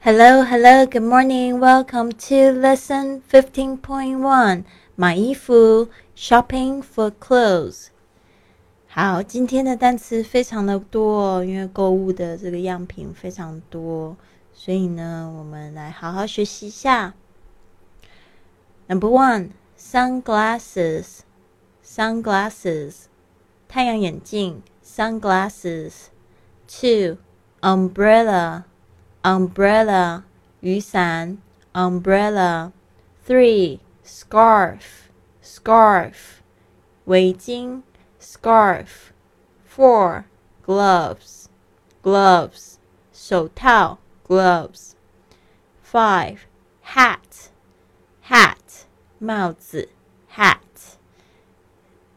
[0.00, 1.60] Hello, hello, good morning.
[1.60, 4.64] Welcome to lesson 15.1.
[4.96, 7.86] 买衣服 shopping for clothes.
[8.88, 14.16] 好，今天的单词非常的多，因为购物的这个样品非常多，
[14.52, 17.14] 所以呢，我们来好好学习一下。
[18.88, 21.20] Number one, sunglasses,
[21.82, 23.04] sunglasses，
[23.68, 25.92] 太阳眼镜，sunglasses.
[26.68, 27.18] Two,
[27.60, 28.64] umbrella
[29.26, 30.24] umbrella
[30.62, 31.38] 雨伞
[31.74, 32.72] umbrella
[33.24, 35.08] three scarf
[35.40, 36.42] scarf
[37.04, 37.82] 围巾
[38.20, 39.12] scarf
[39.64, 40.24] four
[40.66, 41.48] gloves
[42.02, 42.78] gloves
[43.12, 44.94] 手套 gloves
[45.82, 46.46] five
[46.82, 47.50] hat
[48.22, 48.86] hat
[49.18, 49.88] 帽子
[50.28, 50.96] hat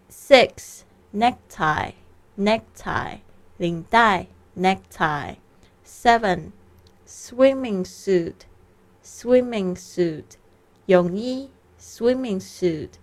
[0.09, 1.93] six necktie
[2.35, 3.19] necktie
[3.57, 5.35] 领带 necktie
[5.83, 6.51] seven
[7.09, 8.45] swimming suit,
[9.01, 10.37] swimming suit,
[10.87, 12.97] 泳衣 swimming suit.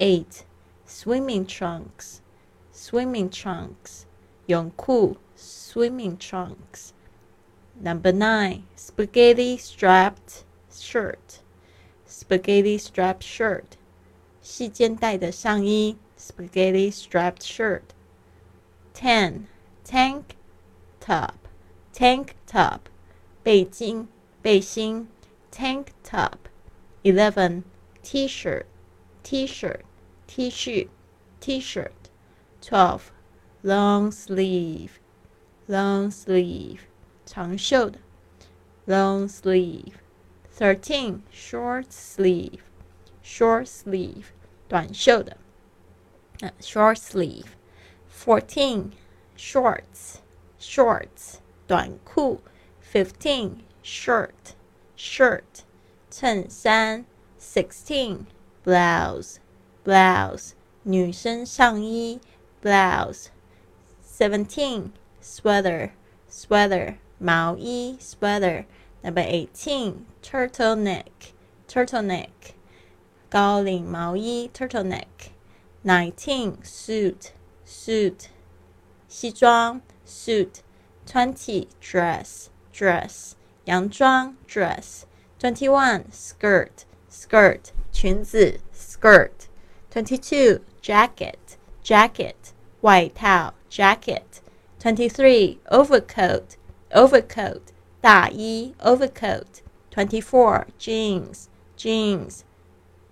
[0.00, 0.44] Eight,
[0.86, 2.20] swimming trunks,
[2.72, 4.06] swimming trunks,
[4.46, 6.92] 泳裤 swimming trunks.
[7.80, 11.40] Number nine, spaghetti strapped shirt,
[12.06, 13.76] spaghetti strapped shirt,
[14.40, 17.94] 细肩带的上衣 spaghetti strapped shirt.
[18.94, 19.46] Ten,
[19.84, 20.36] tank
[21.00, 21.34] top,
[21.92, 22.88] tank top.
[23.42, 24.06] 背巾、
[24.42, 25.08] 背心，
[25.50, 27.62] tank top。Eleven
[28.02, 28.66] t-shirt,
[29.22, 29.80] t-shirt,
[30.26, 30.88] t 恤，
[31.40, 33.12] t-shirt。Twelve
[33.62, 34.98] long sleeve,
[35.68, 36.80] long sleeve，
[37.24, 38.00] 长袖的，
[38.86, 42.62] long sleeve。Thirteen short sleeve,
[43.22, 44.24] short sleeve，
[44.66, 45.36] 短袖的，
[46.60, 48.90] short sleeve。Fourteen
[49.36, 50.16] shorts,
[50.58, 51.36] shorts，
[51.68, 52.40] 短裤。
[52.92, 54.54] fifteen shirt
[54.96, 55.64] shirt
[56.10, 57.04] 衬衫
[57.38, 58.26] sixteen
[58.64, 59.38] blouse
[59.84, 60.52] blouse
[60.84, 62.20] 女生上衣
[62.62, 63.28] blouse
[64.02, 65.90] seventeen sweater
[66.30, 68.64] sweater 毛衣 sweater
[69.02, 71.32] number eighteen turtleneck
[71.68, 72.54] turtleneck
[73.28, 75.30] 高领毛衣 turtleneck
[75.84, 77.32] nineteen suit
[77.66, 78.28] suit
[79.08, 80.62] 西装 suit
[81.06, 83.34] twenty dress dress
[83.64, 85.04] 洋装 dress
[85.38, 89.48] twenty one skirt skirt 裙子 skirt
[89.90, 94.40] twenty two jacket jacket 外套 jacket
[94.78, 96.56] twenty three overcoat
[96.92, 102.44] overcoat 大衣 overcoat twenty four jeans jeans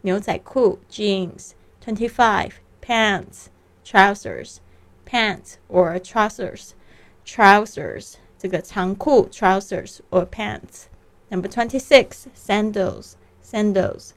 [0.02, 3.50] 牛仔裤 jeans twenty five pants
[3.84, 4.60] trousers
[5.04, 6.74] pants or trousers
[7.24, 14.10] trousers 这个长裤 trousers or pants。Number twenty six sandals sandals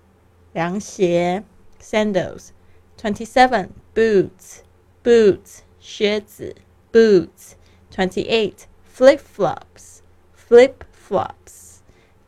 [0.54, 1.44] 凉鞋
[1.82, 4.60] sandals。Twenty seven boots
[5.04, 6.56] boots 靴子
[6.92, 10.02] boots。Twenty eight flip flops
[10.36, 11.80] flip flops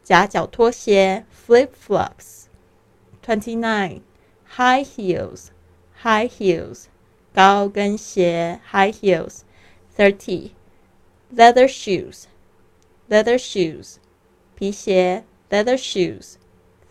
[0.03, 4.01] 夹脚拖鞋 flip flops。Twenty nine
[4.57, 5.49] high heels
[6.01, 6.85] high heels
[7.33, 10.51] 高跟鞋 high heels。Thirty
[11.35, 12.25] leather shoes,
[13.09, 13.95] leather shoes,
[14.55, 16.35] 皮鞋 leather shoes.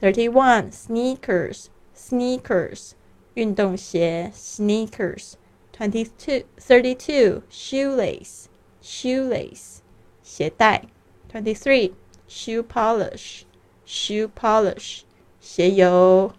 [0.00, 2.92] Thirty-one sneakers, sneakers,
[3.34, 5.34] 运动鞋 sneakers.
[5.76, 8.46] Twenty-two, thirty-two shoelace,
[8.82, 9.78] shoelace,
[10.22, 10.84] 鞋带
[11.32, 11.92] Twenty-three
[12.28, 13.42] shoe polish,
[13.86, 15.00] shoe polish,
[15.40, 16.32] 鞋油。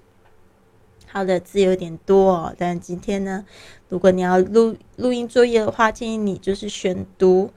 [1.07, 3.45] 好的，字有点多哦，但今天呢，
[3.89, 7.51] 如果你要录录音作业的话，建议你就是选读。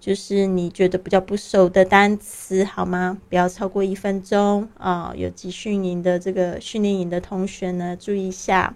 [0.00, 3.18] 就是你觉得比较不熟的单词，好吗？
[3.28, 5.12] 不要超过一分钟啊！
[5.14, 8.74] 有集训营的这个训练营的同学呢，注意一下。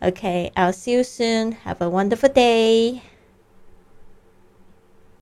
[0.00, 1.54] OK，I'll see you soon.
[1.64, 3.00] Have a wonderful day.